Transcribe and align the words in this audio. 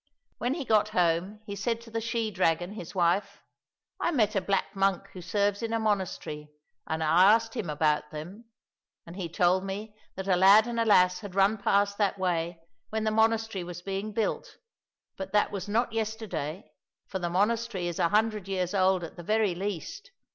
When 0.39 0.55
he 0.55 0.65
got 0.65 0.89
home, 0.97 1.41
he 1.45 1.55
said 1.55 1.79
to 1.81 1.91
the 1.91 2.01
she 2.01 2.31
dragon, 2.31 2.71
his 2.73 2.95
wife," 2.95 3.43
I 4.01 4.09
met 4.09 4.35
a 4.35 4.41
black 4.41 4.75
monk 4.75 5.07
who 5.13 5.21
serves 5.21 5.61
in 5.61 5.73
a 5.73 5.79
monastery, 5.79 6.49
and 6.87 7.03
I 7.03 7.31
asked 7.35 7.53
him 7.55 7.69
about 7.69 8.09
them, 8.09 8.45
and 9.05 9.15
he 9.15 9.29
told 9.29 9.63
me 9.63 9.93
that 10.15 10.27
a 10.27 10.35
lad 10.35 10.65
and 10.65 10.79
a 10.79 10.85
lass 10.85 11.19
had 11.19 11.35
run 11.35 11.55
past 11.59 11.99
that 11.99 12.17
way 12.17 12.59
when 12.89 13.03
the 13.03 13.11
monastery 13.11 13.63
was 13.63 13.83
being 13.83 14.11
built, 14.11 14.55
but 15.17 15.33
that 15.33 15.51
was 15.51 15.69
not 15.69 15.93
yesterday, 15.93 16.71
for 17.05 17.19
the 17.19 17.29
monastery 17.29 17.85
is 17.87 17.99
a 17.99 18.09
hundred 18.09 18.47
years 18.47 18.73
old 18.73 19.03
at 19.03 19.17
the 19.17 19.23
very 19.23 19.53
least." 19.53 20.09